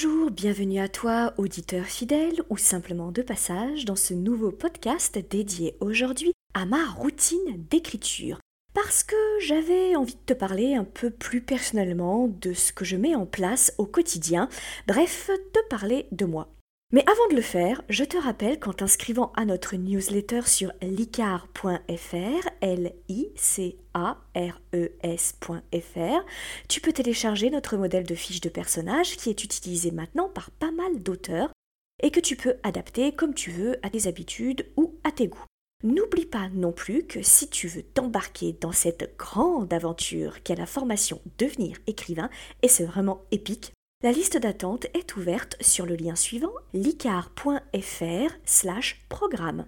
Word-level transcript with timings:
Bonjour, 0.00 0.30
bienvenue 0.30 0.78
à 0.78 0.86
toi, 0.86 1.34
auditeur 1.38 1.84
fidèle 1.84 2.40
ou 2.50 2.56
simplement 2.56 3.10
de 3.10 3.20
passage 3.20 3.84
dans 3.84 3.96
ce 3.96 4.14
nouveau 4.14 4.52
podcast 4.52 5.18
dédié 5.28 5.74
aujourd'hui 5.80 6.30
à 6.54 6.66
ma 6.66 6.88
routine 6.88 7.66
d'écriture. 7.68 8.38
Parce 8.74 9.02
que 9.02 9.16
j'avais 9.40 9.96
envie 9.96 10.14
de 10.14 10.20
te 10.24 10.34
parler 10.34 10.76
un 10.76 10.84
peu 10.84 11.10
plus 11.10 11.40
personnellement 11.40 12.28
de 12.28 12.52
ce 12.52 12.72
que 12.72 12.84
je 12.84 12.96
mets 12.96 13.16
en 13.16 13.26
place 13.26 13.74
au 13.76 13.86
quotidien, 13.86 14.48
bref, 14.86 15.30
te 15.52 15.68
parler 15.68 16.06
de 16.12 16.26
moi. 16.26 16.48
Mais 16.90 17.02
avant 17.02 17.28
de 17.28 17.36
le 17.36 17.42
faire, 17.42 17.82
je 17.90 18.02
te 18.02 18.16
rappelle 18.16 18.58
qu'en 18.58 18.72
t'inscrivant 18.72 19.30
à 19.36 19.44
notre 19.44 19.76
newsletter 19.76 20.40
sur 20.46 20.72
licar.fr, 20.80 22.48
L-I-C-A-R-E-S.fr, 22.62 23.76
tu 26.66 26.80
peux 26.80 26.92
télécharger 26.94 27.50
notre 27.50 27.76
modèle 27.76 28.06
de 28.06 28.14
fiche 28.14 28.40
de 28.40 28.48
personnage 28.48 29.18
qui 29.18 29.28
est 29.28 29.44
utilisé 29.44 29.90
maintenant 29.90 30.30
par 30.30 30.50
pas 30.50 30.70
mal 30.70 31.02
d'auteurs 31.02 31.52
et 32.02 32.10
que 32.10 32.20
tu 32.20 32.36
peux 32.36 32.54
adapter 32.62 33.12
comme 33.12 33.34
tu 33.34 33.50
veux 33.50 33.76
à 33.82 33.90
tes 33.90 34.06
habitudes 34.08 34.66
ou 34.78 34.94
à 35.04 35.12
tes 35.12 35.28
goûts. 35.28 35.44
N'oublie 35.84 36.24
pas 36.24 36.48
non 36.54 36.72
plus 36.72 37.04
que 37.04 37.20
si 37.20 37.50
tu 37.50 37.68
veux 37.68 37.82
t'embarquer 37.82 38.56
dans 38.62 38.72
cette 38.72 39.14
grande 39.18 39.70
aventure 39.74 40.42
qu'est 40.42 40.56
la 40.56 40.64
formation 40.64 41.20
Devenir 41.36 41.76
écrivain, 41.86 42.30
et 42.62 42.68
c'est 42.68 42.86
vraiment 42.86 43.26
épique, 43.30 43.74
la 44.02 44.12
liste 44.12 44.38
d'attente 44.38 44.86
est 44.94 45.16
ouverte 45.16 45.56
sur 45.60 45.84
le 45.84 45.96
lien 45.96 46.14
suivant 46.14 46.52
licar.fr 46.72 48.32
slash 48.44 49.04
programme. 49.08 49.66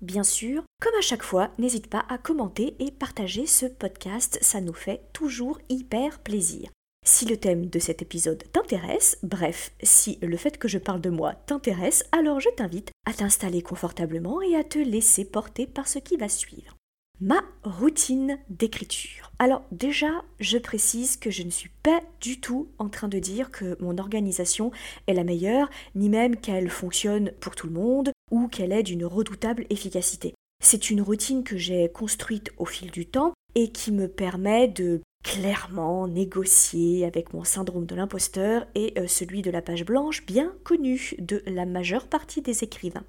Bien 0.00 0.22
sûr, 0.22 0.62
comme 0.80 0.94
à 0.96 1.02
chaque 1.02 1.22
fois, 1.22 1.50
n'hésite 1.58 1.88
pas 1.88 2.04
à 2.08 2.18
commenter 2.18 2.76
et 2.78 2.90
partager 2.90 3.46
ce 3.46 3.66
podcast, 3.66 4.38
ça 4.40 4.60
nous 4.60 4.72
fait 4.72 5.02
toujours 5.12 5.58
hyper 5.68 6.20
plaisir. 6.20 6.70
Si 7.04 7.24
le 7.24 7.36
thème 7.36 7.66
de 7.66 7.78
cet 7.78 8.02
épisode 8.02 8.44
t'intéresse, 8.52 9.18
bref, 9.22 9.72
si 9.82 10.18
le 10.22 10.36
fait 10.36 10.58
que 10.58 10.68
je 10.68 10.78
parle 10.78 11.00
de 11.00 11.10
moi 11.10 11.34
t'intéresse, 11.46 12.04
alors 12.12 12.40
je 12.40 12.50
t'invite 12.50 12.90
à 13.06 13.12
t'installer 13.12 13.62
confortablement 13.62 14.40
et 14.40 14.56
à 14.56 14.64
te 14.64 14.78
laisser 14.78 15.24
porter 15.24 15.66
par 15.66 15.88
ce 15.88 15.98
qui 15.98 16.16
va 16.16 16.28
suivre 16.28 16.78
ma 17.20 17.42
routine 17.64 18.38
d'écriture. 18.48 19.27
Alors 19.40 19.62
déjà, 19.70 20.24
je 20.40 20.58
précise 20.58 21.16
que 21.16 21.30
je 21.30 21.44
ne 21.44 21.50
suis 21.50 21.70
pas 21.82 22.00
du 22.20 22.40
tout 22.40 22.68
en 22.78 22.88
train 22.88 23.06
de 23.06 23.20
dire 23.20 23.52
que 23.52 23.76
mon 23.80 23.98
organisation 23.98 24.72
est 25.06 25.14
la 25.14 25.22
meilleure, 25.22 25.70
ni 25.94 26.08
même 26.08 26.36
qu'elle 26.36 26.68
fonctionne 26.68 27.30
pour 27.40 27.54
tout 27.54 27.68
le 27.68 27.72
monde 27.72 28.10
ou 28.32 28.48
qu'elle 28.48 28.72
est 28.72 28.82
d'une 28.82 29.04
redoutable 29.04 29.64
efficacité. 29.70 30.34
C'est 30.60 30.90
une 30.90 31.00
routine 31.00 31.44
que 31.44 31.56
j'ai 31.56 31.88
construite 31.88 32.50
au 32.58 32.64
fil 32.64 32.90
du 32.90 33.06
temps 33.06 33.32
et 33.54 33.70
qui 33.70 33.92
me 33.92 34.08
permet 34.08 34.66
de 34.66 35.00
clairement 35.22 36.06
négocier 36.08 37.04
avec 37.04 37.32
mon 37.32 37.44
syndrome 37.44 37.86
de 37.86 37.94
l'imposteur 37.94 38.66
et 38.74 38.94
euh, 38.98 39.06
celui 39.06 39.42
de 39.42 39.50
la 39.50 39.62
page 39.62 39.84
blanche 39.84 40.24
bien 40.24 40.52
connu 40.64 41.14
de 41.18 41.42
la 41.46 41.66
majeure 41.66 42.06
partie 42.06 42.40
des 42.40 42.64
écrivains. 42.64 43.04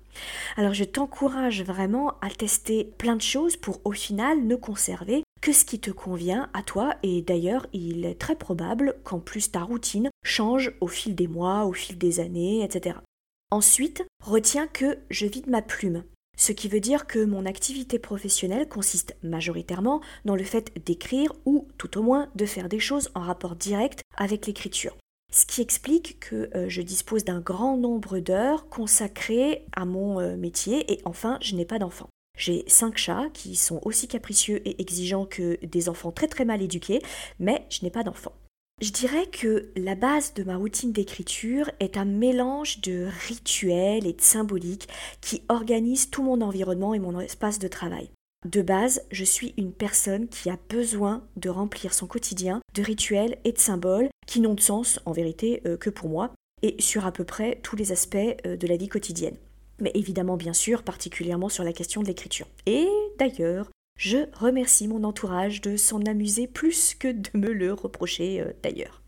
Alors 0.57 0.73
je 0.73 0.83
t'encourage 0.83 1.63
vraiment 1.63 2.15
à 2.21 2.29
tester 2.29 2.83
plein 2.97 3.15
de 3.15 3.21
choses 3.21 3.57
pour 3.57 3.79
au 3.85 3.91
final 3.91 4.45
ne 4.45 4.55
conserver 4.55 5.23
que 5.41 5.53
ce 5.53 5.65
qui 5.65 5.79
te 5.79 5.91
convient 5.91 6.49
à 6.53 6.63
toi 6.63 6.95
et 7.03 7.21
d'ailleurs 7.21 7.67
il 7.73 8.05
est 8.05 8.19
très 8.19 8.35
probable 8.35 8.95
qu'en 9.03 9.19
plus 9.19 9.51
ta 9.51 9.61
routine 9.61 10.09
change 10.23 10.73
au 10.81 10.87
fil 10.87 11.15
des 11.15 11.27
mois, 11.27 11.65
au 11.65 11.73
fil 11.73 11.97
des 11.97 12.19
années, 12.19 12.63
etc. 12.63 12.97
Ensuite, 13.51 14.05
retiens 14.23 14.67
que 14.67 14.97
je 15.09 15.25
vide 15.25 15.47
ma 15.47 15.61
plume 15.61 16.03
ce 16.39 16.53
qui 16.53 16.69
veut 16.69 16.79
dire 16.79 17.05
que 17.05 17.23
mon 17.23 17.45
activité 17.45 17.99
professionnelle 17.99 18.69
consiste 18.69 19.17
majoritairement 19.23 19.99
dans 20.23 20.37
le 20.37 20.45
fait 20.45 20.71
d'écrire 20.85 21.33
ou 21.45 21.67
tout 21.77 21.97
au 21.97 22.01
moins 22.01 22.29
de 22.35 22.45
faire 22.45 22.69
des 22.69 22.79
choses 22.79 23.09
en 23.13 23.19
rapport 23.19 23.57
direct 23.57 24.03
avec 24.15 24.47
l'écriture. 24.47 24.95
Ce 25.33 25.45
qui 25.45 25.61
explique 25.61 26.17
que 26.21 26.49
euh, 26.55 26.69
je 26.69 26.81
dispose 26.81 27.25
d'un 27.25 27.41
grand 27.41 27.75
nombre 27.75 28.19
d'heures 28.19 28.69
consacrées 28.69 29.65
à 29.73 29.83
mon 29.83 30.21
euh, 30.21 30.37
métier 30.37 30.91
et 30.91 31.01
enfin 31.03 31.37
je 31.41 31.55
n'ai 31.55 31.65
pas 31.65 31.77
d'enfants. 31.77 32.09
J'ai 32.39 32.63
cinq 32.67 32.97
chats 32.97 33.27
qui 33.33 33.55
sont 33.55 33.81
aussi 33.83 34.07
capricieux 34.07 34.61
et 34.65 34.81
exigeants 34.81 35.25
que 35.25 35.63
des 35.65 35.89
enfants 35.89 36.11
très 36.11 36.27
très 36.27 36.45
mal 36.45 36.61
éduqués, 36.61 37.01
mais 37.37 37.65
je 37.69 37.83
n'ai 37.83 37.91
pas 37.91 38.03
d'enfants. 38.03 38.33
Je 38.81 38.91
dirais 38.91 39.27
que 39.27 39.69
la 39.75 39.95
base 39.95 40.33
de 40.35 40.43
ma 40.43 40.55
routine 40.55 40.93
d'écriture 40.93 41.69
est 41.81 41.97
un 41.97 42.05
mélange 42.05 42.79
de 42.79 43.09
rituels 43.27 44.07
et 44.07 44.13
de 44.13 44.21
symboliques 44.21 44.87
qui 45.19 45.43
organisent 45.49 46.09
tout 46.09 46.23
mon 46.23 46.39
environnement 46.39 46.93
et 46.93 46.99
mon 46.99 47.19
espace 47.19 47.59
de 47.59 47.67
travail. 47.67 48.09
De 48.47 48.61
base, 48.61 49.01
je 49.11 49.25
suis 49.25 49.53
une 49.57 49.73
personne 49.73 50.29
qui 50.29 50.49
a 50.49 50.57
besoin 50.69 51.27
de 51.35 51.49
remplir 51.49 51.93
son 51.93 52.07
quotidien 52.07 52.61
de 52.73 52.81
rituels 52.81 53.37
et 53.43 53.51
de 53.51 53.59
symboles 53.59 54.07
qui 54.27 54.39
n'ont 54.39 54.53
de 54.53 54.61
sens 54.61 55.01
en 55.05 55.11
vérité 55.11 55.61
euh, 55.65 55.75
que 55.75 55.89
pour 55.89 56.07
moi 56.07 56.31
et 56.61 56.81
sur 56.81 57.05
à 57.05 57.11
peu 57.11 57.25
près 57.25 57.59
tous 57.61 57.75
les 57.75 57.91
aspects 57.91 58.15
euh, 58.45 58.55
de 58.55 58.67
la 58.67 58.77
vie 58.77 58.87
quotidienne. 58.87 59.35
Mais 59.79 59.91
évidemment, 59.93 60.37
bien 60.37 60.53
sûr, 60.53 60.83
particulièrement 60.83 61.49
sur 61.49 61.63
la 61.63 61.73
question 61.73 62.01
de 62.01 62.07
l'écriture. 62.07 62.47
Et 62.65 62.87
d'ailleurs, 63.17 63.69
je 63.97 64.17
remercie 64.33 64.87
mon 64.87 65.03
entourage 65.03 65.61
de 65.61 65.75
s'en 65.75 66.01
amuser 66.03 66.47
plus 66.47 66.95
que 66.95 67.11
de 67.11 67.29
me 67.33 67.51
le 67.51 67.73
reprocher 67.73 68.41
euh, 68.41 68.53
d'ailleurs. 68.63 69.01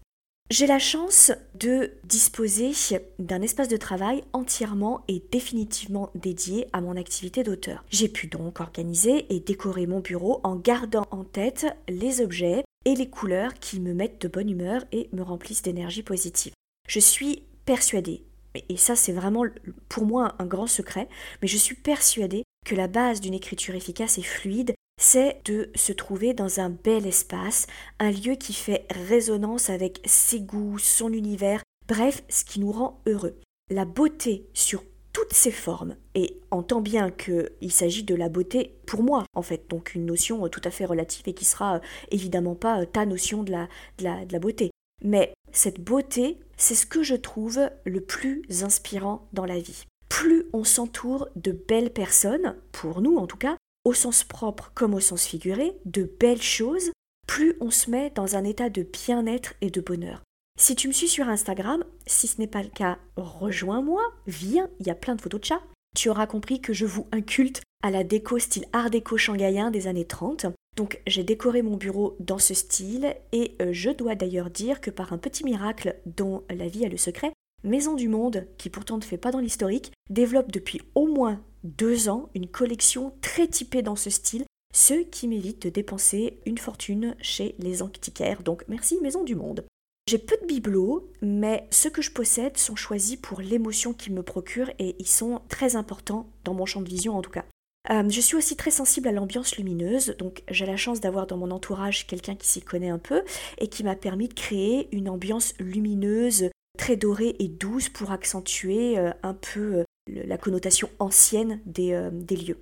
J'ai 0.52 0.68
la 0.68 0.80
chance 0.80 1.32
de 1.58 1.92
disposer 2.04 2.74
d'un 3.20 3.42
espace 3.42 3.70
de 3.70 3.78
travail 3.78 4.22
entièrement 4.34 5.06
et 5.08 5.24
définitivement 5.32 6.12
dédié 6.14 6.68
à 6.74 6.82
mon 6.82 6.98
activité 6.98 7.44
d'auteur. 7.44 7.86
J'ai 7.90 8.10
pu 8.10 8.28
donc 8.28 8.60
organiser 8.60 9.34
et 9.34 9.40
décorer 9.40 9.88
mon 9.88 10.02
bureau 10.02 10.42
en 10.44 10.58
gardant 10.58 11.08
en 11.12 11.24
tête 11.24 11.68
les 11.88 12.20
objets 12.20 12.66
et 12.84 12.96
les 12.96 13.10
couleurs 13.10 13.54
qui 13.54 13.80
me 13.80 13.94
mettent 13.94 14.22
de 14.22 14.28
bonne 14.28 14.50
humeur 14.50 14.84
et 14.92 15.08
me 15.14 15.22
remplissent 15.22 15.62
d'énergie 15.62 16.04
positive. 16.04 16.52
Je 16.90 17.00
suis 17.00 17.44
persuadée, 17.66 18.26
et 18.56 18.78
ça 18.78 18.96
c'est 18.96 19.12
vraiment 19.12 19.46
pour 19.90 20.06
moi 20.06 20.36
un 20.40 20.46
grand 20.46 20.68
secret, 20.68 21.08
mais 21.42 21.48
je 21.48 21.58
suis 21.58 21.76
persuadée 21.76 22.44
que 22.66 22.76
la 22.76 22.88
base 22.88 23.22
d'une 23.22 23.34
écriture 23.34 23.76
efficace 23.76 24.18
et 24.18 24.24
fluide, 24.24 24.74
c'est 25.02 25.42
de 25.46 25.72
se 25.76 25.92
trouver 25.94 26.34
dans 26.34 26.60
un 26.60 26.70
bel 26.70 27.08
espace, 27.08 27.66
un 28.00 28.12
lieu 28.12 28.36
qui 28.36 28.54
fait 28.54 28.86
résonance 29.08 29.70
avec 29.70 30.00
ses 30.06 30.42
goûts, 30.42 30.78
son 30.78 31.12
univers, 31.12 31.64
bref, 31.88 32.24
ce 32.30 32.46
qui 32.46 32.60
nous 32.60 32.72
rend 32.72 33.02
heureux. 33.08 33.40
La 33.72 33.86
beauté 33.86 34.46
sur 34.54 34.84
toutes 35.12 35.34
ses 35.34 35.52
formes, 35.52 35.96
et 36.16 36.40
entend 36.52 36.82
bien 36.82 37.10
qu'il 37.10 37.72
s'agit 37.72 38.04
de 38.04 38.16
la 38.16 38.30
beauté 38.30 38.76
pour 38.86 39.04
moi, 39.04 39.26
en 39.34 39.42
fait, 39.42 39.70
donc 39.70 39.96
une 39.96 40.06
notion 40.06 40.48
tout 40.48 40.62
à 40.64 40.72
fait 40.72 40.86
relative 40.86 41.28
et 41.28 41.34
qui 41.34 41.46
sera 41.46 41.78
euh, 41.78 41.80
évidemment 42.12 42.56
pas 42.56 42.82
euh, 42.82 42.86
ta 42.86 43.06
notion 43.06 43.44
de 43.44 43.52
la 43.52 44.40
beauté. 44.40 44.72
Mais 45.04 45.34
cette 45.52 45.82
beauté, 45.82 46.40
c'est 46.58 46.76
ce 46.76 46.86
que 46.86 47.04
je 47.04 47.16
trouve 47.16 47.60
le 47.86 48.02
plus 48.02 48.44
inspirant 48.64 49.28
dans 49.34 49.46
la 49.46 49.60
vie. 49.60 49.86
Plus 50.10 50.46
on 50.54 50.64
s'entoure 50.64 51.30
de 51.36 51.52
belles 51.52 51.92
personnes, 51.92 52.56
pour 52.72 53.02
nous 53.02 53.18
en 53.18 53.28
tout 53.28 53.38
cas, 53.38 53.58
au 53.86 53.94
sens 53.94 54.24
propre 54.24 54.72
comme 54.76 54.94
au 54.94 55.00
sens 55.00 55.26
figuré, 55.26 55.74
de 55.86 56.10
belles 56.20 56.42
choses, 56.42 56.92
plus 57.28 57.56
on 57.62 57.72
se 57.72 57.90
met 57.90 58.12
dans 58.14 58.36
un 58.36 58.44
état 58.44 58.70
de 58.70 58.84
bien-être 58.84 59.54
et 59.62 59.70
de 59.70 59.82
bonheur. 59.82 60.22
Si 60.60 60.76
tu 60.76 60.88
me 60.88 60.94
suis 60.94 61.08
sur 61.08 61.30
Instagram, 61.30 61.84
si 62.06 62.28
ce 62.28 62.40
n'est 62.40 62.48
pas 62.48 62.62
le 62.62 62.70
cas, 62.70 63.00
rejoins-moi, 63.16 64.02
viens, 64.28 64.70
il 64.80 64.88
y 64.88 64.92
a 64.92 64.96
plein 64.96 65.16
de 65.16 65.22
photos 65.22 65.40
de 65.42 65.46
chats. 65.46 65.64
Tu 65.96 66.10
auras 66.10 66.28
compris 66.28 66.62
que 66.62 66.74
je 66.74 66.86
vous 66.86 67.08
inculte 67.12 67.62
à 67.84 67.90
la 67.90 68.04
déco 68.04 68.38
style 68.38 68.66
art 68.74 68.90
déco 68.90 69.18
shanghaïen 69.18 69.72
des 69.72 69.88
années 69.88 70.06
30. 70.06 70.46
Donc 70.78 71.02
j'ai 71.06 71.24
décoré 71.24 71.62
mon 71.62 71.76
bureau 71.76 72.16
dans 72.20 72.40
ce 72.40 72.54
style 72.54 73.16
et 73.34 73.56
euh, 73.62 73.70
je 73.74 73.90
dois 73.90 74.16
d'ailleurs 74.16 74.50
dire 74.50 74.80
que 74.80 74.90
par 74.90 75.12
un 75.12 75.18
petit 75.18 75.44
miracle 75.44 75.98
dont 76.06 76.44
la 76.50 76.68
vie 76.68 76.86
a 76.86 76.90
le 76.90 76.98
secret, 76.98 77.34
Maison 77.64 77.94
du 77.94 78.08
Monde, 78.08 78.48
qui 78.58 78.70
pourtant 78.70 78.98
ne 78.98 79.04
fait 79.04 79.18
pas 79.18 79.32
dans 79.32 79.40
l'historique, 79.40 79.92
développe 80.10 80.52
depuis 80.52 80.82
au 80.96 81.08
moins 81.08 81.42
deux 81.64 82.10
ans 82.10 82.30
une 82.34 82.48
collection 82.48 83.14
très 83.22 83.48
typée 83.48 83.84
dans 83.84 83.96
ce 83.96 84.10
style, 84.10 84.46
ce 84.74 85.04
qui 85.04 85.28
m'évite 85.28 85.62
de 85.62 85.70
dépenser 85.70 86.40
une 86.46 86.58
fortune 86.58 87.16
chez 87.22 87.56
les 87.60 87.82
antiquaires. 87.82 88.42
Donc 88.42 88.64
merci 88.68 88.98
Maison 89.02 89.24
du 89.24 89.36
Monde. 89.36 89.66
J'ai 90.08 90.18
peu 90.18 90.36
de 90.42 90.48
bibelots, 90.48 91.12
mais 91.22 91.68
ceux 91.70 91.90
que 91.90 92.02
je 92.02 92.12
possède 92.12 92.58
sont 92.58 92.76
choisis 92.76 93.18
pour 93.18 93.42
l'émotion 93.42 93.94
qu'ils 93.94 94.14
me 94.14 94.24
procurent 94.24 94.72
et 94.80 94.96
ils 94.98 95.08
sont 95.08 95.42
très 95.48 95.76
importants 95.76 96.30
dans 96.44 96.54
mon 96.54 96.66
champ 96.66 96.82
de 96.82 96.90
vision 96.90 97.16
en 97.16 97.22
tout 97.22 97.30
cas. 97.30 97.46
Euh, 97.90 98.08
je 98.10 98.22
suis 98.22 98.36
aussi 98.36 98.56
très 98.56 98.70
sensible 98.70 99.08
à 99.08 99.12
l'ambiance 99.12 99.58
lumineuse, 99.58 100.16
donc 100.20 100.44
j'ai 100.50 100.68
la 100.68 100.78
chance 100.78 101.02
d'avoir 101.02 101.26
dans 101.26 101.38
mon 101.38 101.50
entourage 101.50 102.06
quelqu'un 102.06 102.36
qui 102.36 102.48
s'y 102.48 102.62
connaît 102.62 102.90
un 102.90 103.00
peu 103.00 103.24
et 103.58 103.68
qui 103.70 103.84
m'a 103.84 103.96
permis 103.96 104.28
de 104.28 104.34
créer 104.34 104.88
une 104.92 105.10
ambiance 105.10 105.54
lumineuse, 105.60 106.50
très 106.78 106.96
dorée 106.96 107.36
et 107.40 107.48
douce 107.48 107.90
pour 107.90 108.12
accentuer 108.12 109.00
euh, 109.00 109.12
un 109.24 109.34
peu 109.34 109.80
euh, 109.80 109.84
la 110.08 110.38
connotation 110.38 110.90
ancienne 111.00 111.60
des, 111.66 112.10
des 112.12 112.36
lieux. 112.36 112.60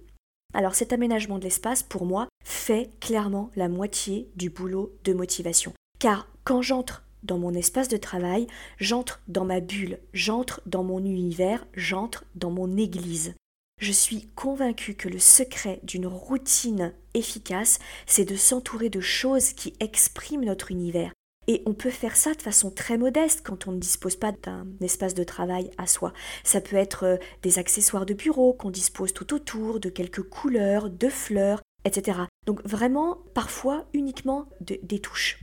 Alors 0.54 0.76
cet 0.76 0.94
aménagement 0.94 1.38
de 1.38 1.44
l'espace, 1.44 1.84
pour 1.84 2.06
moi, 2.06 2.28
fait 2.44 2.90
clairement 3.00 3.52
la 3.56 3.70
moitié 3.70 4.30
du 4.36 4.50
boulot 4.50 4.94
de 5.04 5.14
motivation. 5.14 5.74
Car 6.00 6.28
quand 6.44 6.62
j'entre 6.62 7.04
dans 7.24 7.38
mon 7.38 7.54
espace 7.54 7.88
de 7.88 7.98
travail, 7.98 8.48
j'entre 8.78 9.22
dans 9.28 9.46
ma 9.46 9.60
bulle, 9.60 10.00
j'entre 10.14 10.62
dans 10.66 10.84
mon 10.84 11.00
univers, 11.00 11.68
j'entre 11.76 12.26
dans 12.36 12.52
mon 12.52 12.78
église. 12.78 13.36
Je 13.80 13.94
suis 13.94 14.28
convaincue 14.36 14.94
que 14.94 15.08
le 15.08 15.20
secret 15.20 15.80
d'une 15.84 16.06
routine 16.06 16.94
efficace, 17.14 17.80
c'est 18.06 18.26
de 18.26 18.36
s'entourer 18.36 18.90
de 18.90 19.00
choses 19.00 19.54
qui 19.54 19.74
expriment 19.80 20.44
notre 20.44 20.72
univers. 20.72 21.14
Et 21.48 21.64
on 21.66 21.74
peut 21.74 21.90
faire 21.90 22.18
ça 22.18 22.34
de 22.34 22.42
façon 22.42 22.72
très 22.72 22.98
modeste 22.98 23.42
quand 23.42 23.68
on 23.68 23.72
ne 23.72 23.80
dispose 23.80 24.18
pas 24.18 24.34
d'un 24.34 24.68
espace 24.82 25.16
de 25.16 25.24
travail 25.24 25.72
à 25.78 25.88
soi. 25.88 26.14
Ça 26.44 26.60
peut 26.60 26.76
être 26.76 27.04
euh, 27.06 27.18
des 27.42 27.58
accessoires 27.58 28.06
de 28.06 28.14
bureau 28.14 28.54
qu'on 28.54 28.70
dispose 28.70 29.14
tout 29.14 29.34
autour, 29.34 29.80
de 29.80 29.90
quelques 29.90 30.24
couleurs, 30.24 30.90
de 30.90 31.08
fleurs, 31.08 31.62
etc. 31.86 32.20
Donc 32.46 32.62
vraiment, 32.68 33.18
parfois 33.34 33.86
uniquement 33.94 34.48
des 34.60 35.00
touches. 35.00 35.40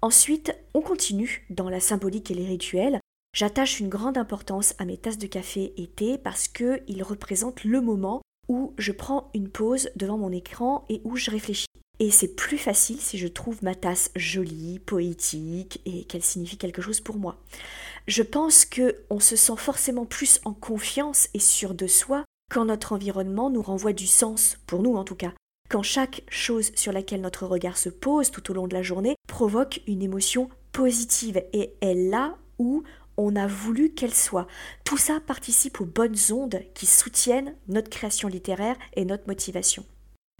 Ensuite, 0.00 0.56
on 0.72 0.80
continue 0.80 1.44
dans 1.50 1.68
la 1.68 1.80
symbolique 1.80 2.30
et 2.30 2.34
les 2.34 2.46
rituels. 2.46 3.00
J'attache 3.32 3.78
une 3.78 3.88
grande 3.88 4.18
importance 4.18 4.74
à 4.78 4.84
mes 4.84 4.96
tasses 4.96 5.18
de 5.18 5.26
café 5.26 5.72
et 5.76 5.86
thé 5.86 6.18
parce 6.18 6.48
qu'ils 6.48 7.02
représentent 7.02 7.64
le 7.64 7.80
moment 7.80 8.22
où 8.48 8.74
je 8.76 8.90
prends 8.90 9.30
une 9.34 9.48
pause 9.48 9.88
devant 9.94 10.18
mon 10.18 10.32
écran 10.32 10.84
et 10.88 11.00
où 11.04 11.16
je 11.16 11.30
réfléchis. 11.30 11.66
Et 12.00 12.10
c'est 12.10 12.34
plus 12.34 12.58
facile 12.58 13.00
si 13.00 13.18
je 13.18 13.28
trouve 13.28 13.62
ma 13.62 13.74
tasse 13.74 14.10
jolie, 14.16 14.80
poétique 14.80 15.80
et 15.84 16.04
qu'elle 16.04 16.22
signifie 16.22 16.56
quelque 16.56 16.82
chose 16.82 17.00
pour 17.00 17.18
moi. 17.18 17.36
Je 18.08 18.22
pense 18.22 18.64
que 18.64 18.96
on 19.10 19.20
se 19.20 19.36
sent 19.36 19.56
forcément 19.56 20.06
plus 20.06 20.40
en 20.44 20.52
confiance 20.52 21.28
et 21.34 21.38
sûr 21.38 21.74
de 21.74 21.86
soi 21.86 22.24
quand 22.50 22.64
notre 22.64 22.92
environnement 22.92 23.50
nous 23.50 23.62
renvoie 23.62 23.92
du 23.92 24.06
sens, 24.06 24.58
pour 24.66 24.82
nous 24.82 24.96
en 24.96 25.04
tout 25.04 25.14
cas 25.14 25.32
quand 25.70 25.82
chaque 25.84 26.24
chose 26.28 26.72
sur 26.74 26.92
laquelle 26.92 27.20
notre 27.20 27.46
regard 27.46 27.78
se 27.78 27.88
pose 27.88 28.32
tout 28.32 28.50
au 28.50 28.54
long 28.54 28.66
de 28.66 28.74
la 28.74 28.82
journée 28.82 29.14
provoque 29.28 29.80
une 29.86 30.02
émotion 30.02 30.50
positive 30.72 31.40
et 31.52 31.74
est 31.80 31.94
là 31.94 32.36
où 32.58 32.82
on 33.16 33.36
a 33.36 33.46
voulu 33.46 33.90
qu'elle 33.90 34.14
soit. 34.14 34.46
Tout 34.84 34.96
ça 34.96 35.20
participe 35.20 35.80
aux 35.80 35.86
bonnes 35.86 36.16
ondes 36.32 36.62
qui 36.74 36.86
soutiennent 36.86 37.54
notre 37.68 37.90
création 37.90 38.28
littéraire 38.28 38.76
et 38.94 39.04
notre 39.04 39.26
motivation. 39.26 39.84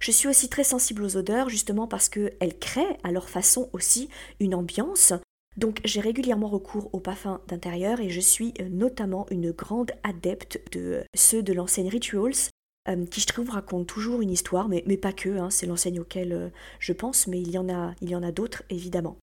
Je 0.01 0.11
suis 0.11 0.27
aussi 0.27 0.49
très 0.49 0.63
sensible 0.63 1.03
aux 1.03 1.15
odeurs 1.15 1.49
justement 1.49 1.87
parce 1.87 2.09
qu'elles 2.09 2.57
créent 2.59 2.97
à 3.03 3.11
leur 3.11 3.29
façon 3.29 3.69
aussi 3.71 4.09
une 4.39 4.55
ambiance. 4.55 5.13
Donc 5.57 5.79
j'ai 5.85 5.99
régulièrement 5.99 6.47
recours 6.47 6.89
aux 6.93 6.99
parfums 6.99 7.39
d'intérieur 7.47 7.99
et 7.99 8.09
je 8.09 8.19
suis 8.19 8.53
notamment 8.69 9.27
une 9.29 9.51
grande 9.51 9.91
adepte 10.03 10.59
de 10.71 11.03
ceux 11.13 11.43
de 11.43 11.53
l'enseigne 11.53 11.89
Rituals 11.89 12.49
euh, 12.89 13.05
qui 13.05 13.21
je 13.21 13.27
trouve 13.27 13.51
raconte 13.51 13.85
toujours 13.85 14.21
une 14.21 14.31
histoire, 14.31 14.67
mais, 14.67 14.81
pas 14.97 15.13
que, 15.13 15.29
hein, 15.37 15.51
c'est 15.51 15.67
l'enseigne 15.67 15.99
auquel 15.99 16.33
euh, 16.33 16.49
je 16.79 16.93
pense, 16.93 17.27
mais 17.27 17.39
il 17.39 17.51
y 17.51 17.59
en 17.59 17.69
a, 17.69 17.93
il 18.01 18.09
y 18.09 18.15
en 18.15 18.23
a 18.23 18.31
d'autres 18.31 18.63
évidemment. 18.71 19.17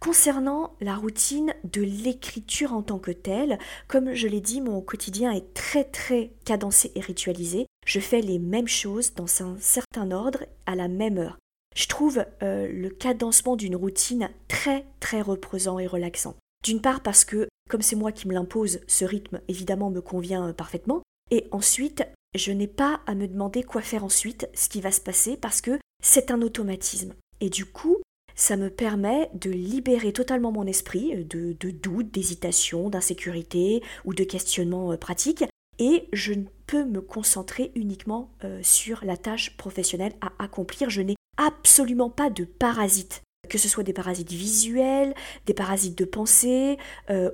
Concernant 0.00 0.74
la 0.80 0.96
routine 0.96 1.54
de 1.64 1.82
l'écriture 1.82 2.72
en 2.72 2.82
tant 2.82 2.98
que 2.98 3.10
telle, 3.10 3.58
comme 3.86 4.14
je 4.14 4.26
l'ai 4.26 4.40
dit, 4.40 4.60
mon 4.60 4.80
quotidien 4.80 5.30
est 5.30 5.52
très 5.52 5.84
très 5.84 6.32
cadencé 6.44 6.90
et 6.94 7.00
ritualisé. 7.00 7.66
Je 7.86 8.00
fais 8.00 8.22
les 8.22 8.38
mêmes 8.38 8.68
choses 8.68 9.14
dans 9.14 9.26
un 9.42 9.56
certain 9.60 10.10
ordre 10.10 10.44
à 10.64 10.74
la 10.74 10.88
même 10.88 11.18
heure. 11.18 11.38
Je 11.76 11.86
trouve 11.86 12.24
euh, 12.42 12.66
le 12.72 12.88
cadencement 12.88 13.56
d'une 13.56 13.76
routine 13.76 14.30
très 14.48 14.86
très 15.00 15.20
reposant 15.20 15.78
et 15.78 15.86
relaxant. 15.86 16.34
D'une 16.64 16.80
part 16.80 17.02
parce 17.02 17.24
que, 17.24 17.48
comme 17.68 17.82
c'est 17.82 17.96
moi 17.96 18.10
qui 18.10 18.26
me 18.26 18.34
l'impose, 18.34 18.80
ce 18.88 19.04
rythme 19.04 19.40
évidemment 19.48 19.90
me 19.90 20.00
convient 20.00 20.52
parfaitement. 20.54 21.02
Et 21.30 21.46
ensuite 21.52 22.04
je 22.34 22.52
n'ai 22.52 22.68
pas 22.68 23.00
à 23.06 23.14
me 23.14 23.26
demander 23.26 23.62
quoi 23.62 23.82
faire 23.82 24.04
ensuite, 24.04 24.48
ce 24.54 24.68
qui 24.68 24.80
va 24.80 24.92
se 24.92 25.00
passer, 25.00 25.36
parce 25.36 25.60
que 25.60 25.78
c'est 26.02 26.30
un 26.30 26.42
automatisme. 26.42 27.14
Et 27.40 27.50
du 27.50 27.66
coup, 27.66 27.98
ça 28.40 28.56
me 28.56 28.70
permet 28.70 29.30
de 29.34 29.50
libérer 29.50 30.12
totalement 30.12 30.50
mon 30.50 30.66
esprit 30.66 31.14
euh, 31.14 31.24
de, 31.24 31.70
doutes, 31.70 32.10
d'hésitations, 32.10 32.88
d'insécurité 32.88 33.82
ou 34.04 34.14
de 34.14 34.24
questionnements 34.24 34.92
euh, 34.92 34.96
pratiques. 34.96 35.44
Et 35.78 36.08
je 36.12 36.32
ne 36.32 36.44
peux 36.66 36.84
me 36.84 37.00
concentrer 37.00 37.70
uniquement 37.74 38.30
euh, 38.44 38.60
sur 38.62 39.04
la 39.04 39.16
tâche 39.16 39.56
professionnelle 39.56 40.14
à 40.22 40.32
accomplir. 40.42 40.88
Je 40.88 41.02
n'ai 41.02 41.16
absolument 41.36 42.10
pas 42.10 42.30
de 42.30 42.44
parasites 42.44 43.22
que 43.48 43.58
ce 43.58 43.68
soit 43.68 43.82
des 43.82 43.92
parasites 43.92 44.30
visuels, 44.30 45.12
des 45.46 45.54
parasites 45.54 45.98
de 45.98 46.04
pensée 46.04 46.78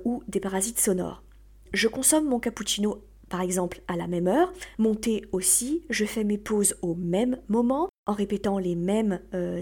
ou 0.03 0.23
des 0.27 0.39
parasites 0.39 0.79
sonores. 0.79 1.21
Je 1.73 1.87
consomme 1.87 2.27
mon 2.27 2.39
cappuccino 2.39 3.03
par 3.29 3.41
exemple 3.41 3.81
à 3.87 3.95
la 3.95 4.07
même 4.07 4.27
heure, 4.27 4.51
monter 4.79 5.25
aussi, 5.31 5.83
je 5.91 6.05
fais 6.05 6.23
mes 6.23 6.39
pauses 6.39 6.75
au 6.81 6.95
même 6.95 7.37
moment 7.49 7.89
en 8.07 8.13
répétant 8.13 8.57
les 8.57 8.73
mêmes 8.73 9.19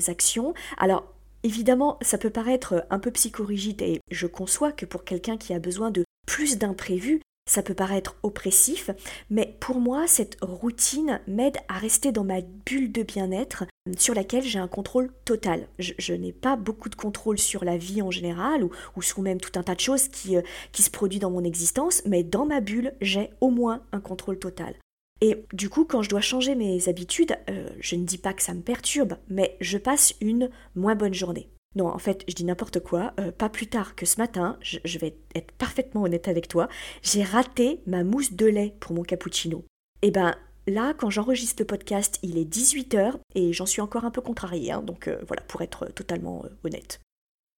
actions. 0.07 0.53
Alors 0.77 1.14
évidemment, 1.45 1.99
ça 2.01 2.17
peut 2.17 2.31
paraître 2.31 2.85
un 2.89 2.99
peu 2.99 3.11
psychorigide 3.11 3.81
et 3.83 4.01
je 4.09 4.25
conçois 4.25 4.71
que 4.71 4.85
pour 4.85 5.03
quelqu'un 5.03 5.37
qui 5.37 5.53
a 5.53 5.59
besoin 5.59 5.91
de 5.91 6.03
plus 6.25 6.57
d'imprévus, 6.57 7.21
ça 7.47 7.61
peut 7.61 7.75
paraître 7.75 8.15
oppressif, 8.23 8.89
mais 9.29 9.55
pour 9.59 9.79
moi, 9.79 10.07
cette 10.07 10.37
routine 10.41 11.21
m'aide 11.27 11.57
à 11.67 11.77
rester 11.77 12.11
dans 12.11 12.23
ma 12.23 12.41
bulle 12.41 12.91
de 12.91 13.03
bien-être 13.03 13.65
sur 13.95 14.15
laquelle 14.15 14.41
j'ai 14.41 14.57
un 14.57 14.67
contrôle 14.67 15.13
total. 15.25 15.67
Je, 15.77 16.13
n'ai 16.13 16.33
pas 16.33 16.55
beaucoup 16.55 16.89
de 16.89 16.95
contrôle 16.95 17.37
sur 17.37 17.63
la 17.63 17.77
vie 17.77 18.01
en 18.01 18.09
général 18.09 18.63
ou, 18.63 19.01
sur 19.03 19.21
même 19.21 19.39
tout 19.39 19.59
un 19.59 19.63
tas 19.63 19.75
de 19.75 19.79
choses 19.79 20.09
euh, 20.31 20.41
qui 20.71 20.81
se 20.81 20.89
produisent 20.89 21.19
dans 21.19 21.29
mon 21.29 21.43
existence, 21.43 22.01
mais 22.07 22.23
dans 22.23 22.47
ma 22.47 22.61
bulle, 22.61 22.93
j'ai 22.99 23.29
au 23.39 23.51
moins 23.51 23.83
un 23.91 23.99
contrôle 23.99 24.39
total. 24.39 24.73
Et 25.21 25.45
du 25.53 25.69
coup, 25.69 25.85
quand 25.85 26.01
je 26.01 26.09
dois 26.09 26.21
changer 26.21 26.55
mes 26.55 26.89
habitudes, 26.89 27.37
euh, 27.49 27.69
je 27.79 27.95
ne 27.95 28.03
dis 28.03 28.17
pas 28.17 28.33
que 28.33 28.41
ça 28.41 28.53
me 28.53 28.61
perturbe, 28.61 29.15
mais 29.29 29.55
je 29.61 29.77
passe 29.77 30.13
une 30.19 30.49
moins 30.75 30.95
bonne 30.95 31.13
journée. 31.13 31.49
Non, 31.75 31.87
en 31.87 31.99
fait, 31.99 32.23
je 32.27 32.33
dis 32.33 32.45
n'importe 32.45 32.79
quoi. 32.79 33.13
Euh, 33.19 33.31
pas 33.31 33.49
plus 33.49 33.67
tard 33.67 33.95
que 33.95 34.05
ce 34.05 34.19
matin, 34.19 34.57
je, 34.61 34.97
vais 34.97 35.17
être 35.33 35.51
parfaitement 35.53 36.03
honnête 36.03 36.27
avec 36.27 36.47
toi, 36.47 36.69
j'ai 37.01 37.23
raté 37.23 37.81
ma 37.85 38.03
mousse 38.03 38.33
de 38.33 38.45
lait 38.45 38.75
pour 38.79 38.93
mon 38.93 39.03
cappuccino. 39.03 39.65
Et 40.01 40.07
eh 40.07 40.11
ben 40.11 40.35
là, 40.67 40.93
quand 40.93 41.09
j'enregistre 41.09 41.61
le 41.61 41.67
podcast, 41.67 42.19
il 42.21 42.37
est 42.37 42.45
18h 42.45 43.15
et 43.35 43.53
j'en 43.53 43.65
suis 43.65 43.81
encore 43.81 44.05
un 44.05 44.11
peu 44.11 44.21
contrariée, 44.21 44.71
hein, 44.71 44.81
donc 44.81 45.07
euh, 45.07 45.17
voilà, 45.27 45.41
pour 45.43 45.61
être 45.61 45.87
totalement 45.93 46.45
honnête. 46.63 47.01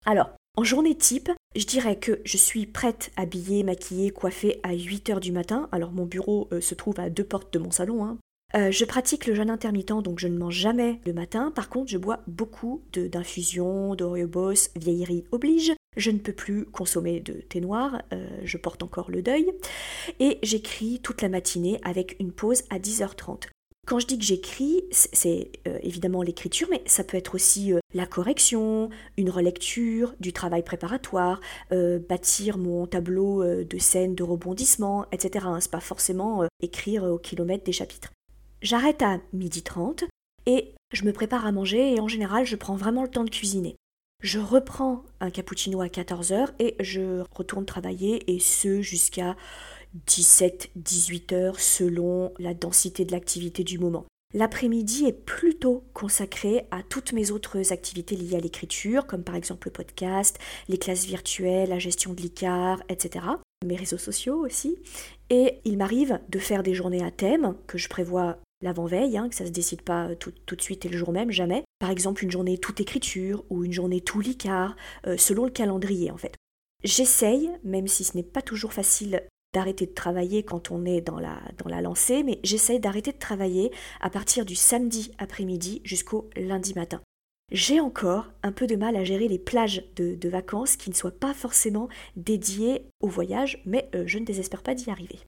Alors, 0.04 0.30
en 0.56 0.64
journée 0.64 0.94
type, 0.94 1.30
je 1.54 1.66
dirais 1.66 1.96
que 1.96 2.20
je 2.24 2.36
suis 2.36 2.66
prête, 2.66 3.12
habillée, 3.16 3.62
maquillée, 3.62 4.10
coiffée 4.10 4.60
à 4.62 4.74
8h 4.74 5.20
du 5.20 5.32
matin. 5.32 5.68
Alors 5.72 5.92
mon 5.92 6.06
bureau 6.06 6.48
se 6.60 6.74
trouve 6.74 6.98
à 6.98 7.10
deux 7.10 7.24
portes 7.24 7.52
de 7.52 7.58
mon 7.58 7.70
salon, 7.70 8.04
hein, 8.04 8.18
euh, 8.54 8.70
je 8.70 8.84
pratique 8.84 9.26
le 9.26 9.34
jeûne 9.34 9.50
intermittent, 9.50 10.02
donc 10.02 10.18
je 10.18 10.28
ne 10.28 10.38
mange 10.38 10.54
jamais 10.54 11.00
le 11.04 11.12
matin. 11.12 11.52
Par 11.54 11.68
contre, 11.68 11.90
je 11.90 11.98
bois 11.98 12.20
beaucoup 12.26 12.82
d'infusions, 12.92 13.94
d'Oreobos, 13.94 14.70
vieillerie 14.76 15.24
oblige. 15.32 15.72
Je 15.96 16.10
ne 16.10 16.18
peux 16.18 16.32
plus 16.32 16.66
consommer 16.66 17.20
de 17.20 17.34
thé 17.34 17.60
noir, 17.60 18.02
euh, 18.12 18.28
je 18.44 18.58
porte 18.58 18.82
encore 18.82 19.10
le 19.10 19.22
deuil. 19.22 19.50
Et 20.20 20.38
j'écris 20.42 21.00
toute 21.02 21.22
la 21.22 21.28
matinée 21.28 21.80
avec 21.82 22.16
une 22.20 22.32
pause 22.32 22.62
à 22.70 22.78
10h30. 22.78 23.48
Quand 23.86 24.00
je 24.00 24.06
dis 24.06 24.18
que 24.18 24.24
j'écris, 24.24 24.82
c'est 24.90 25.50
euh, 25.66 25.78
évidemment 25.82 26.22
l'écriture, 26.22 26.66
mais 26.70 26.82
ça 26.86 27.04
peut 27.04 27.16
être 27.16 27.34
aussi 27.34 27.72
la 27.94 28.04
correction, 28.04 28.90
une 29.16 29.30
relecture, 29.30 30.14
du 30.20 30.32
travail 30.32 30.62
préparatoire, 30.62 31.40
bâtir 31.70 32.58
mon 32.58 32.86
tableau 32.86 33.44
de 33.44 33.78
scène 33.78 34.14
de 34.14 34.22
rebondissement, 34.22 35.06
etc. 35.12 35.46
Hein. 35.48 35.60
C'est 35.60 35.70
pas 35.70 35.80
forcément 35.80 36.44
écrire 36.60 37.04
au 37.04 37.18
kilomètre 37.18 37.64
des 37.64 37.72
chapitres. 37.72 38.10
J'arrête 38.60 39.02
à 39.02 39.20
midi 39.32 39.62
30 39.62 40.04
et 40.46 40.74
je 40.92 41.04
me 41.04 41.12
prépare 41.12 41.46
à 41.46 41.52
manger 41.52 41.94
et 41.94 42.00
en 42.00 42.08
général 42.08 42.44
je 42.44 42.56
prends 42.56 42.76
vraiment 42.76 43.02
le 43.02 43.08
temps 43.08 43.24
de 43.24 43.30
cuisiner. 43.30 43.76
Je 44.22 44.38
reprends 44.38 45.04
un 45.20 45.30
cappuccino 45.30 45.82
à 45.82 45.88
14h 45.88 46.48
et 46.58 46.74
je 46.80 47.22
retourne 47.32 47.66
travailler 47.66 48.32
et 48.32 48.40
ce 48.40 48.80
jusqu'à 48.80 49.36
17-18 50.08 51.34
heures 51.34 51.60
selon 51.60 52.32
la 52.38 52.54
densité 52.54 53.04
de 53.04 53.12
l'activité 53.12 53.64
du 53.64 53.78
moment. 53.78 54.06
L'après-midi 54.34 55.06
est 55.06 55.24
plutôt 55.24 55.84
consacré 55.94 56.66
à 56.70 56.82
toutes 56.82 57.12
mes 57.12 57.30
autres 57.30 57.72
activités 57.72 58.16
liées 58.16 58.36
à 58.36 58.40
l'écriture, 58.40 59.06
comme 59.06 59.22
par 59.22 59.36
exemple 59.36 59.68
le 59.68 59.72
podcast, 59.72 60.38
les 60.68 60.78
classes 60.78 61.06
virtuelles, 61.06 61.68
la 61.68 61.78
gestion 61.78 62.12
de 62.12 62.20
l'ICAR, 62.20 62.82
etc. 62.88 63.24
Mes 63.64 63.76
réseaux 63.76 63.98
sociaux 63.98 64.44
aussi. 64.44 64.76
Et 65.30 65.60
il 65.64 65.78
m'arrive 65.78 66.20
de 66.28 66.38
faire 66.38 66.62
des 66.62 66.74
journées 66.74 67.04
à 67.04 67.10
thème 67.10 67.54
que 67.66 67.78
je 67.78 67.88
prévois 67.88 68.38
l'avant-veille, 68.62 69.16
hein, 69.16 69.28
que 69.28 69.34
ça 69.34 69.44
ne 69.44 69.48
se 69.48 69.54
décide 69.54 69.82
pas 69.82 70.14
tout, 70.16 70.32
de 70.32 70.62
suite 70.62 70.84
et 70.84 70.88
le 70.88 70.98
jour 70.98 71.12
même, 71.12 71.30
jamais. 71.30 71.62
Par 71.78 71.90
exemple, 71.90 72.24
une 72.24 72.30
journée 72.30 72.58
toute 72.58 72.80
écriture 72.80 73.44
ou 73.48 73.64
une 73.64 73.72
journée 73.72 74.00
tout 74.00 74.20
licard, 74.20 74.76
euh, 75.06 75.16
selon 75.16 75.44
le 75.44 75.50
calendrier 75.50 76.10
en 76.10 76.16
fait. 76.16 76.34
J'essaye, 76.84 77.50
même 77.64 77.88
si 77.88 78.04
ce 78.04 78.16
n'est 78.16 78.22
pas 78.22 78.42
toujours 78.42 78.72
facile 78.72 79.22
d'arrêter 79.56 79.86
de 79.86 79.94
travailler 79.94 80.42
quand 80.42 80.70
on 80.70 80.84
est 80.84 81.00
dans 81.00 81.18
la, 81.18 81.80
lancée, 81.80 82.22
mais 82.22 82.40
j'essaye 82.44 82.78
d'arrêter 82.78 83.12
de 83.12 83.18
travailler 83.18 83.72
à 84.02 84.10
partir 84.10 84.44
du 84.44 84.54
samedi 84.54 85.12
après-midi 85.16 85.80
jusqu'au 85.82 86.28
lundi 86.36 86.74
matin. 86.74 87.00
J'ai 87.50 87.80
encore 87.80 88.26
un 88.42 88.52
peu 88.52 88.66
de 88.66 88.76
mal 88.76 88.96
à 88.96 89.04
gérer 89.04 89.28
les 89.28 89.38
plages 89.38 89.82
de, 89.96 90.28
vacances 90.28 90.76
qui 90.76 90.90
ne 90.90 90.94
soient 90.94 91.10
pas 91.10 91.32
forcément 91.32 91.88
dédiées 92.16 92.84
au 93.00 93.08
voyage, 93.08 93.62
mais 93.64 93.88
euh, 93.94 94.02
je 94.06 94.18
ne 94.18 94.26
désespère 94.26 94.62
pas 94.62 94.74
d'y 94.74 94.90
arriver. 94.90 95.20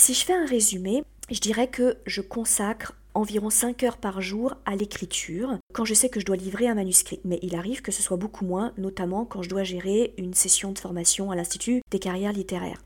Si 0.00 0.14
je 0.14 0.24
fais 0.24 0.32
un 0.32 0.46
résumé, 0.46 1.04
je 1.30 1.40
dirais 1.40 1.68
que 1.68 1.98
je 2.06 2.22
consacre 2.22 2.94
environ 3.12 3.50
5 3.50 3.82
heures 3.82 3.98
par 3.98 4.22
jour 4.22 4.54
à 4.64 4.76
l'écriture 4.76 5.58
quand 5.74 5.84
je 5.84 5.92
sais 5.92 6.08
que 6.08 6.20
je 6.20 6.24
dois 6.24 6.36
livrer 6.36 6.68
un 6.68 6.74
manuscrit. 6.74 7.20
Mais 7.24 7.38
il 7.42 7.54
arrive 7.54 7.82
que 7.82 7.92
ce 7.92 8.02
soit 8.02 8.16
beaucoup 8.16 8.46
moins, 8.46 8.72
notamment 8.78 9.26
quand 9.26 9.42
je 9.42 9.50
dois 9.50 9.62
gérer 9.62 10.14
une 10.16 10.32
session 10.32 10.72
de 10.72 10.78
formation 10.78 11.30
à 11.30 11.36
l'Institut 11.36 11.82
des 11.90 11.98
carrières 11.98 12.32
littéraires. 12.32 12.82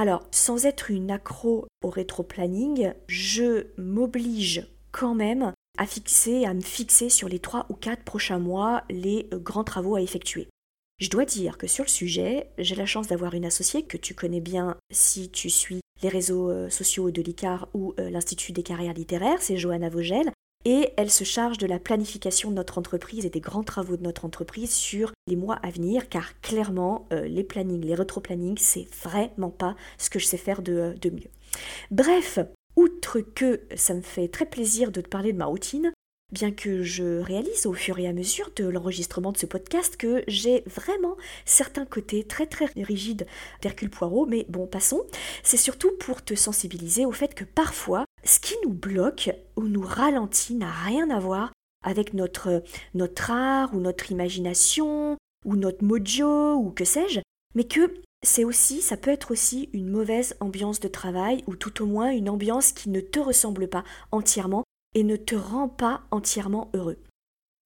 Alors, 0.00 0.26
sans 0.30 0.64
être 0.64 0.90
une 0.90 1.10
accro 1.10 1.66
au 1.82 1.90
rétro-planning, 1.90 2.94
je 3.06 3.66
m'oblige 3.76 4.66
quand 4.92 5.14
même 5.14 5.52
à 5.76 5.84
fixer, 5.84 6.46
à 6.46 6.54
me 6.54 6.62
fixer 6.62 7.10
sur 7.10 7.28
les 7.28 7.38
3 7.38 7.66
ou 7.68 7.74
4 7.74 8.02
prochains 8.02 8.38
mois 8.38 8.82
les 8.88 9.28
euh, 9.34 9.38
grands 9.38 9.62
travaux 9.62 9.96
à 9.96 10.00
effectuer. 10.00 10.48
Je 11.00 11.10
dois 11.10 11.26
dire 11.26 11.58
que 11.58 11.66
sur 11.66 11.84
le 11.84 11.90
sujet, 11.90 12.48
j'ai 12.56 12.76
la 12.76 12.86
chance 12.86 13.08
d'avoir 13.08 13.34
une 13.34 13.44
associée 13.44 13.82
que 13.82 13.98
tu 13.98 14.14
connais 14.14 14.40
bien 14.40 14.78
si 14.90 15.28
tu 15.28 15.50
suis 15.50 15.82
les 16.02 16.08
réseaux 16.08 16.48
euh, 16.50 16.70
sociaux 16.70 17.10
de 17.10 17.20
l'ICAR 17.20 17.68
ou 17.74 17.92
euh, 18.00 18.08
l'Institut 18.08 18.52
des 18.52 18.62
carrières 18.62 18.94
littéraires, 18.94 19.42
c'est 19.42 19.58
Johanna 19.58 19.90
Vogel, 19.90 20.30
et 20.64 20.92
elle 20.96 21.10
se 21.10 21.24
charge 21.24 21.58
de 21.58 21.66
la 21.66 21.78
planification 21.78 22.50
de 22.50 22.56
notre 22.56 22.78
entreprise 22.78 23.24
et 23.24 23.30
des 23.30 23.40
grands 23.40 23.62
travaux 23.62 23.96
de 23.96 24.02
notre 24.02 24.24
entreprise 24.24 24.72
sur 24.72 25.12
les 25.26 25.36
mois 25.36 25.56
à 25.62 25.70
venir, 25.70 26.08
car 26.08 26.38
clairement, 26.40 27.06
euh, 27.12 27.26
les 27.26 27.44
plannings, 27.44 27.84
les 27.84 27.94
rétro-plannings, 27.94 28.58
c'est 28.58 28.86
vraiment 29.02 29.50
pas 29.50 29.74
ce 29.98 30.10
que 30.10 30.18
je 30.18 30.26
sais 30.26 30.36
faire 30.36 30.62
de, 30.62 30.94
de 31.00 31.10
mieux. 31.10 31.30
Bref, 31.90 32.38
outre 32.76 33.20
que 33.20 33.62
ça 33.74 33.94
me 33.94 34.02
fait 34.02 34.28
très 34.28 34.46
plaisir 34.46 34.92
de 34.92 35.00
te 35.00 35.08
parler 35.08 35.32
de 35.32 35.38
ma 35.38 35.46
routine, 35.46 35.92
bien 36.32 36.52
que 36.52 36.82
je 36.82 37.20
réalise 37.20 37.66
au 37.66 37.72
fur 37.72 37.98
et 37.98 38.06
à 38.06 38.12
mesure 38.12 38.50
de 38.56 38.68
l'enregistrement 38.68 39.32
de 39.32 39.38
ce 39.38 39.46
podcast 39.46 39.96
que 39.96 40.22
j'ai 40.28 40.62
vraiment 40.66 41.16
certains 41.44 41.84
côtés 41.84 42.24
très 42.24 42.46
très 42.46 42.66
rigides 42.76 43.26
d'Hercule 43.62 43.90
Poirot, 43.90 44.26
mais 44.26 44.46
bon, 44.48 44.66
passons. 44.66 45.02
C'est 45.42 45.56
surtout 45.56 45.90
pour 45.98 46.22
te 46.22 46.34
sensibiliser 46.34 47.06
au 47.06 47.12
fait 47.12 47.34
que 47.34 47.44
parfois, 47.44 48.04
ce 48.24 48.40
qui 48.40 48.54
nous 48.64 48.72
bloque 48.72 49.30
ou 49.56 49.64
nous 49.64 49.82
ralentit 49.82 50.54
n'a 50.54 50.70
rien 50.70 51.10
à 51.10 51.18
voir 51.18 51.52
avec 51.84 52.14
notre, 52.14 52.62
notre 52.94 53.30
art 53.30 53.74
ou 53.74 53.80
notre 53.80 54.12
imagination 54.12 55.16
ou 55.44 55.56
notre 55.56 55.84
mojo 55.84 56.54
ou 56.54 56.70
que 56.70 56.84
sais-je, 56.84 57.20
mais 57.54 57.64
que 57.64 57.94
c'est 58.22 58.44
aussi, 58.44 58.82
ça 58.82 58.98
peut 58.98 59.10
être 59.10 59.30
aussi 59.30 59.70
une 59.72 59.88
mauvaise 59.88 60.36
ambiance 60.40 60.80
de 60.80 60.88
travail 60.88 61.42
ou 61.46 61.56
tout 61.56 61.82
au 61.82 61.86
moins 61.86 62.10
une 62.10 62.28
ambiance 62.28 62.72
qui 62.72 62.90
ne 62.90 63.00
te 63.00 63.18
ressemble 63.18 63.68
pas 63.68 63.84
entièrement 64.12 64.64
et 64.94 65.04
ne 65.04 65.16
te 65.16 65.34
rend 65.34 65.68
pas 65.68 66.02
entièrement 66.10 66.70
heureux. 66.74 66.98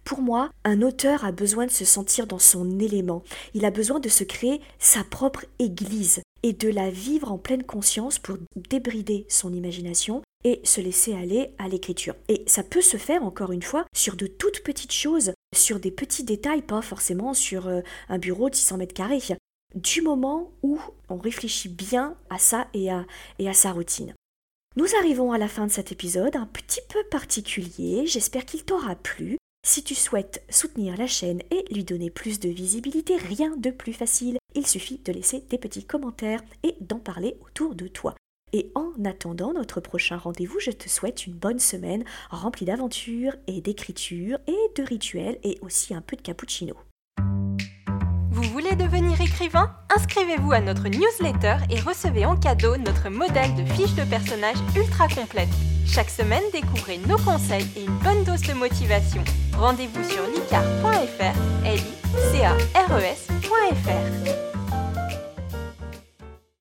Pour 0.04 0.20
moi, 0.20 0.50
un 0.64 0.82
auteur 0.82 1.24
a 1.24 1.32
besoin 1.32 1.66
de 1.66 1.70
se 1.70 1.86
sentir 1.86 2.26
dans 2.26 2.38
son 2.38 2.78
élément, 2.78 3.22
il 3.54 3.64
a 3.64 3.70
besoin 3.70 4.00
de 4.00 4.10
se 4.10 4.22
créer 4.22 4.60
sa 4.78 5.02
propre 5.02 5.46
église 5.58 6.20
et 6.42 6.52
de 6.52 6.68
la 6.68 6.90
vivre 6.90 7.32
en 7.32 7.38
pleine 7.38 7.64
conscience 7.64 8.18
pour 8.18 8.36
débrider 8.68 9.24
son 9.30 9.52
imagination 9.52 10.22
et 10.44 10.60
se 10.62 10.80
laisser 10.80 11.14
aller 11.14 11.54
à 11.58 11.68
l'écriture. 11.68 12.14
Et 12.28 12.44
ça 12.46 12.62
peut 12.62 12.82
se 12.82 12.96
faire, 12.96 13.24
encore 13.24 13.52
une 13.52 13.62
fois, 13.62 13.86
sur 13.94 14.16
de 14.16 14.26
toutes 14.26 14.62
petites 14.62 14.92
choses, 14.92 15.32
sur 15.54 15.80
des 15.80 15.90
petits 15.90 16.24
détails, 16.24 16.62
pas 16.62 16.82
forcément 16.82 17.34
sur 17.34 17.66
euh, 17.66 17.80
un 18.08 18.18
bureau 18.18 18.50
de 18.50 18.54
600 18.54 18.76
mètres 18.76 18.94
carrés, 18.94 19.20
du 19.74 20.02
moment 20.02 20.52
où 20.62 20.78
on 21.08 21.16
réfléchit 21.16 21.68
bien 21.68 22.16
à 22.30 22.38
ça 22.38 22.68
et 22.74 22.90
à, 22.90 23.06
et 23.38 23.48
à 23.48 23.54
sa 23.54 23.72
routine. 23.72 24.14
Nous 24.76 24.94
arrivons 24.98 25.32
à 25.32 25.38
la 25.38 25.48
fin 25.48 25.66
de 25.66 25.72
cet 25.72 25.92
épisode 25.92 26.36
un 26.36 26.46
petit 26.46 26.80
peu 26.88 27.02
particulier, 27.10 28.06
j'espère 28.06 28.44
qu'il 28.44 28.64
t'aura 28.64 28.96
plu. 28.96 29.38
Si 29.66 29.82
tu 29.82 29.94
souhaites 29.94 30.44
soutenir 30.50 30.96
la 30.98 31.06
chaîne 31.06 31.40
et 31.50 31.64
lui 31.72 31.84
donner 31.84 32.10
plus 32.10 32.38
de 32.38 32.50
visibilité, 32.50 33.16
rien 33.16 33.56
de 33.56 33.70
plus 33.70 33.94
facile. 33.94 34.36
Il 34.54 34.66
suffit 34.66 34.98
de 34.98 35.12
laisser 35.12 35.40
des 35.48 35.58
petits 35.58 35.84
commentaires 35.84 36.42
et 36.62 36.76
d'en 36.80 36.98
parler 36.98 37.38
autour 37.46 37.74
de 37.74 37.88
toi. 37.88 38.14
Et 38.56 38.70
en 38.76 38.92
attendant 39.04 39.52
notre 39.52 39.80
prochain 39.80 40.16
rendez-vous, 40.16 40.60
je 40.60 40.70
te 40.70 40.88
souhaite 40.88 41.26
une 41.26 41.32
bonne 41.32 41.58
semaine 41.58 42.04
remplie 42.30 42.64
d'aventures 42.64 43.34
et 43.48 43.60
d'écriture 43.60 44.38
et 44.46 44.56
de 44.76 44.84
rituels 44.84 45.40
et 45.42 45.58
aussi 45.60 45.92
un 45.92 46.00
peu 46.00 46.14
de 46.14 46.22
cappuccino. 46.22 46.76
Vous 48.30 48.44
voulez 48.44 48.76
devenir 48.76 49.20
écrivain? 49.20 49.74
Inscrivez-vous 49.96 50.52
à 50.52 50.60
notre 50.60 50.88
newsletter 50.88 51.56
et 51.68 51.80
recevez 51.80 52.26
en 52.26 52.36
cadeau 52.36 52.76
notre 52.76 53.08
modèle 53.08 53.56
de 53.56 53.64
fiche 53.72 53.96
de 53.96 54.04
personnage 54.08 54.58
ultra 54.76 55.08
complète. 55.08 55.48
Chaque 55.84 56.10
semaine, 56.10 56.44
découvrez 56.52 56.98
nos 57.08 57.18
conseils 57.18 57.66
et 57.76 57.82
une 57.84 57.98
bonne 58.04 58.22
dose 58.22 58.42
de 58.42 58.54
motivation. 58.54 59.24
Rendez-vous 59.58 60.04
sur 60.04 60.22
licar.fr, 60.28 61.34
l 61.64 61.80
e. 61.80 62.04